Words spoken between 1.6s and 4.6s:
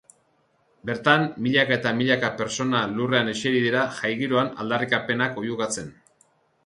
eta milaka pertsona lurrean eseri dira jai giroan